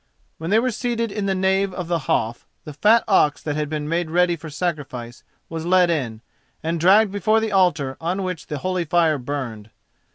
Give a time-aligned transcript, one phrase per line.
[0.39, 3.69] When they were seated in the nave of the Hof, the fat ox that had
[3.69, 6.21] been made ready for sacrifice was led in
[6.63, 9.69] and dragged before the altar on which the holy fire burned.